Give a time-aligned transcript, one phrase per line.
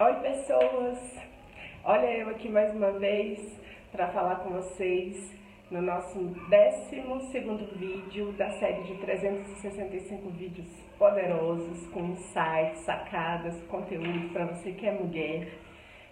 [0.00, 1.18] Oi pessoas,
[1.82, 3.40] olha eu aqui mais uma vez
[3.90, 5.36] para falar com vocês
[5.72, 14.44] no nosso 12 vídeo da série de 365 vídeos poderosos com insights, sacadas, conteúdo para
[14.44, 15.48] você que é mulher,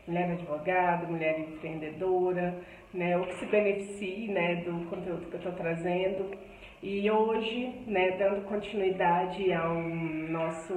[0.04, 2.58] mulher advogada, mulher empreendedora,
[2.92, 6.36] né, ou que se beneficie né, do conteúdo que eu estou trazendo.
[6.82, 10.74] E hoje, né, dando continuidade ao nosso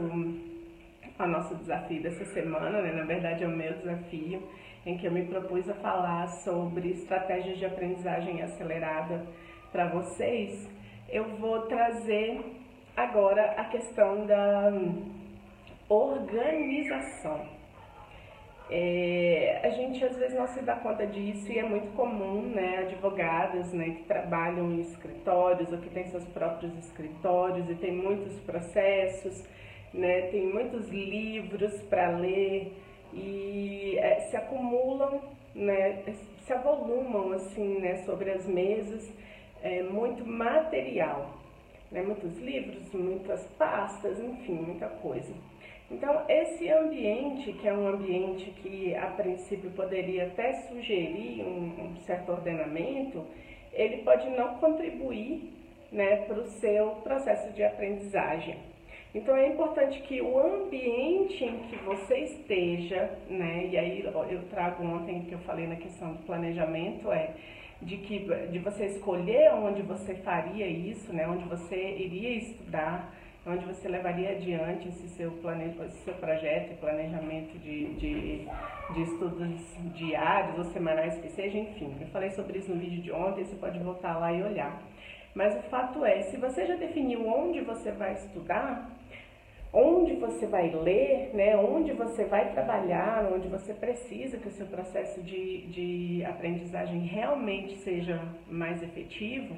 [1.19, 2.93] ao nosso desafio dessa semana, né?
[2.93, 4.41] na verdade é o meu desafio,
[4.85, 9.25] em que eu me propus a falar sobre estratégias de aprendizagem acelerada
[9.69, 10.69] para vocês,
[11.09, 12.41] eu vou trazer
[12.95, 14.71] agora a questão da
[15.89, 17.45] organização.
[18.71, 22.77] É, a gente às vezes não se dá conta disso e é muito comum, né,
[22.77, 28.39] advogadas, né, que trabalham em escritórios ou que têm seus próprios escritórios e tem muitos
[28.41, 29.43] processos,
[29.93, 30.23] né?
[30.31, 32.73] Tem muitos livros para ler
[33.13, 35.21] e é, se acumulam,
[35.55, 36.03] né?
[36.45, 37.97] Se avolumam assim, né?
[38.05, 39.11] Sobre as mesas,
[39.61, 41.37] é, muito material,
[41.91, 42.01] né?
[42.01, 45.33] Muitos livros, muitas pastas, enfim, muita coisa.
[45.91, 51.97] Então, esse ambiente, que é um ambiente que a princípio poderia até sugerir um, um
[52.05, 53.25] certo ordenamento,
[53.73, 55.51] ele pode não contribuir
[55.91, 58.57] né, para o seu processo de aprendizagem.
[59.13, 64.83] Então é importante que o ambiente em que você esteja, né, e aí eu trago
[64.85, 67.33] ontem que eu falei na questão do planejamento, é
[67.81, 68.19] de que
[68.51, 73.11] de você escolher onde você faria isso, né, onde você iria estudar,
[73.47, 75.73] onde você levaria adiante esse seu, plane...
[75.85, 78.47] esse seu projeto e planejamento de, de,
[78.93, 81.95] de estudos diários ou semanais que seja, enfim.
[81.99, 84.79] Eu falei sobre isso no vídeo de ontem, você pode voltar lá e olhar.
[85.33, 88.98] Mas o fato é, se você já definiu onde você vai estudar,
[90.29, 95.21] você vai ler, né, onde você vai trabalhar, onde você precisa que o seu processo
[95.21, 99.55] de, de aprendizagem realmente seja mais efetivo,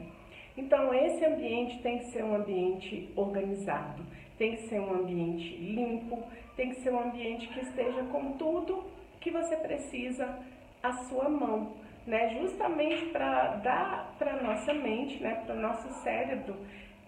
[0.58, 4.04] então esse ambiente tem que ser um ambiente organizado,
[4.37, 6.23] tem que ser um ambiente limpo,
[6.55, 8.83] tem que ser um ambiente que esteja com tudo
[9.20, 10.39] que você precisa
[10.81, 11.73] à sua mão,
[12.08, 16.55] né, justamente para dar para nossa mente, né, para o nosso cérebro,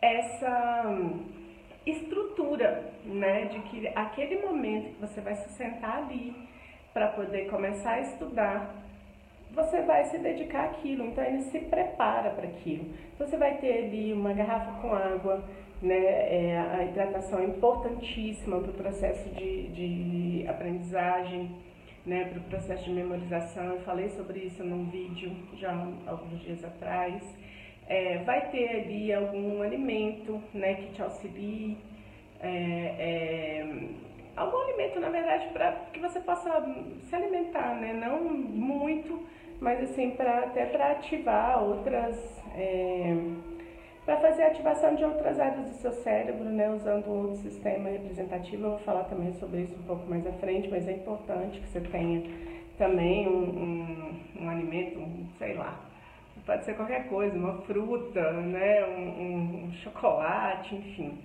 [0.02, 0.86] essa
[1.86, 6.34] estrutura, né, de que aquele momento que você vai se sentar ali
[6.94, 8.76] para poder começar a estudar,
[9.52, 12.86] você vai se dedicar àquilo, então ele se prepara para aquilo.
[13.14, 15.44] Então, você vai ter ali uma garrafa com água,
[15.82, 21.52] né, é, a hidratação é importantíssima para o processo de, de aprendizagem,
[22.06, 23.66] né, para o processo de memorização.
[23.66, 25.72] Eu falei sobre isso num vídeo já
[26.08, 27.22] alguns dias atrás.
[27.88, 31.78] É, vai ter ali algum alimento né, que te auxilie,
[32.40, 33.88] é, é,
[34.36, 36.50] algum alimento, na verdade, para que você possa
[37.04, 37.94] se alimentar, né?
[37.94, 39.28] Não muito,
[39.60, 42.42] mas assim, pra, até para ativar outras.
[42.56, 43.16] É,
[44.06, 48.64] para fazer ativação de outras áreas do seu cérebro, né, usando outro sistema representativo.
[48.66, 51.68] Eu vou falar também sobre isso um pouco mais à frente, mas é importante que
[51.70, 52.22] você tenha
[52.78, 55.80] também um, um, um alimento, um, sei lá,
[56.46, 61.18] pode ser qualquer coisa, uma fruta, né, um, um, chocolate, enfim.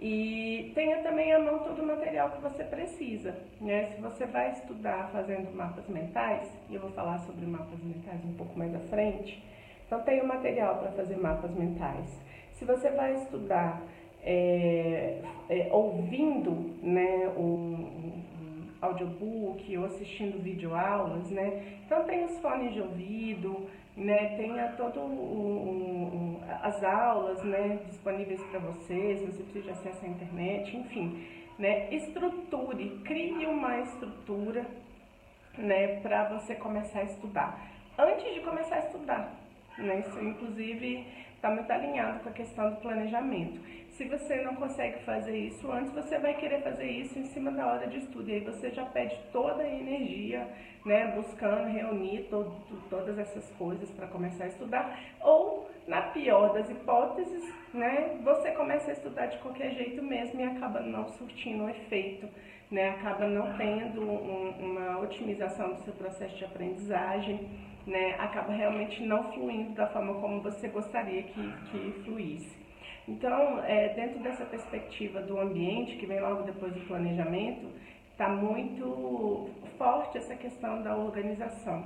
[0.00, 3.34] E tenha também à mão todo o material que você precisa.
[3.60, 3.90] Né?
[3.94, 8.32] Se você vai estudar fazendo mapas mentais, e eu vou falar sobre mapas mentais um
[8.34, 9.42] pouco mais à frente,
[9.86, 12.08] então tenha o material para fazer mapas mentais.
[12.52, 13.82] Se você vai estudar
[14.22, 18.20] é, é, ouvindo né, um,
[18.80, 21.78] audiobook ou assistindo videoaulas, né?
[21.84, 24.36] Então tem os fones de ouvido, né?
[24.36, 25.00] Tenha todo
[26.62, 27.80] as aulas, né?
[27.86, 31.26] Disponíveis para você, se você precisa de acesso à internet, enfim,
[31.58, 31.92] né?
[31.94, 34.66] Estruture, crie uma estrutura,
[35.56, 36.00] né?
[36.00, 37.70] Para você começar a estudar.
[37.98, 39.34] Antes de começar a estudar,
[39.78, 40.00] né?
[40.00, 41.06] Isso inclusive
[41.40, 43.58] está muito alinhado com a questão do planejamento.
[43.92, 47.66] Se você não consegue fazer isso antes, você vai querer fazer isso em cima da
[47.66, 48.28] hora de estudo.
[48.28, 50.46] E aí você já pede toda a energia,
[50.84, 52.52] né, buscando reunir todo,
[52.90, 55.00] todas essas coisas para começar a estudar.
[55.22, 60.44] Ou, na pior das hipóteses, né, você começa a estudar de qualquer jeito mesmo e
[60.44, 62.28] acaba não surtindo o efeito,
[62.70, 67.48] né, acaba não tendo um, uma otimização do seu processo de aprendizagem,
[67.86, 72.56] né, acaba realmente não fluindo da forma como você gostaria que, que fluísse.
[73.08, 77.68] Então, é, dentro dessa perspectiva do ambiente, que vem logo depois do planejamento,
[78.12, 81.84] está muito forte essa questão da organização.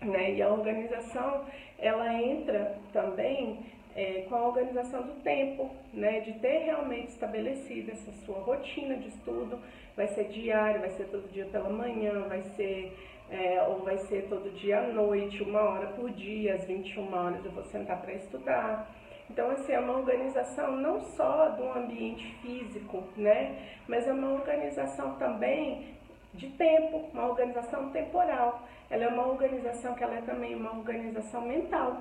[0.00, 0.34] Né?
[0.34, 1.44] E a organização,
[1.78, 3.60] ela entra também
[3.94, 9.08] é, com a organização do tempo, né, de ter realmente estabelecido essa sua rotina de
[9.08, 9.58] estudo,
[9.96, 12.96] vai ser diário, vai ser todo dia pela manhã, vai ser
[13.30, 17.44] é, ou vai ser todo dia à noite, uma hora por dia, às 21 horas
[17.44, 18.90] eu vou sentar para estudar.
[19.30, 25.16] Então, assim, é uma organização não só do ambiente físico, né, mas é uma organização
[25.16, 25.98] também
[26.34, 28.62] de tempo, uma organização temporal.
[28.90, 31.98] Ela é uma organização que ela é também uma organização mental,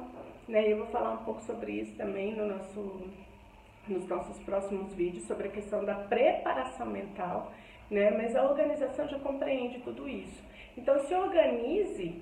[0.47, 0.71] né?
[0.71, 3.09] Eu vou falar um pouco sobre isso também no nosso,
[3.89, 7.51] nos nossos próximos vídeos, sobre a questão da preparação mental,
[7.89, 8.11] né?
[8.11, 10.43] Mas a organização já compreende tudo isso.
[10.77, 12.21] Então, se organize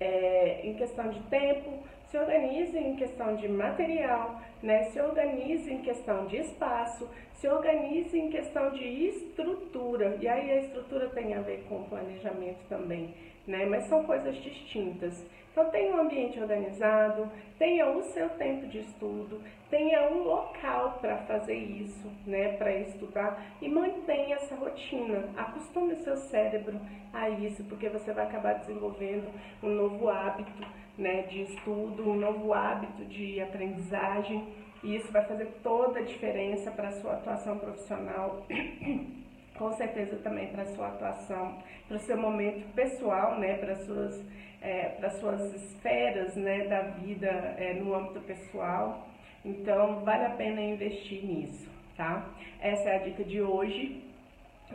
[0.00, 4.84] é, em questão de tempo, se organize em questão de material, né?
[4.84, 10.16] se organize em questão de espaço, se organize em questão de estrutura.
[10.20, 13.14] E aí a estrutura tem a ver com planejamento também,
[13.46, 13.66] né?
[13.66, 15.22] mas são coisas distintas.
[15.58, 17.28] Então tenha um ambiente organizado,
[17.58, 23.44] tenha o seu tempo de estudo, tenha um local para fazer isso, né, para estudar
[23.60, 25.24] e mantenha essa rotina.
[25.36, 26.80] Acostume o seu cérebro
[27.12, 29.28] a isso, porque você vai acabar desenvolvendo
[29.60, 30.64] um novo hábito,
[30.96, 34.46] né, de estudo, um novo hábito de aprendizagem,
[34.84, 38.46] e isso vai fazer toda a diferença para a sua atuação profissional.
[39.58, 44.24] com certeza também para sua atuação, para o seu momento pessoal, né, para suas
[44.60, 47.28] é, para suas esferas, né, da vida
[47.58, 49.06] é, no âmbito pessoal.
[49.44, 52.28] Então, vale a pena investir nisso, tá?
[52.60, 54.02] Essa é a dica de hoje,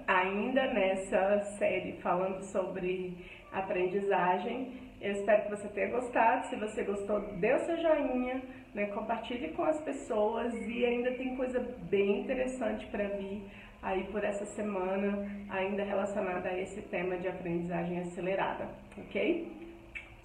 [0.08, 3.18] ainda nessa série falando sobre
[3.52, 4.72] aprendizagem.
[5.02, 6.48] Eu espero que você tenha gostado.
[6.48, 8.42] Se você gostou, dê o seu joinha,
[8.74, 8.86] né?
[8.88, 11.60] compartilhe com as pessoas e ainda tem coisa
[11.90, 13.44] bem interessante para vir
[13.84, 19.52] aí por essa semana, ainda relacionada a esse tema de aprendizagem acelerada, ok?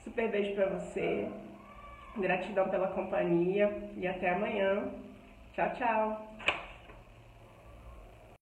[0.04, 1.28] Super beijo para você.
[2.16, 4.88] Gratidão pela companhia e até amanhã.
[5.52, 6.27] Tchau, tchau.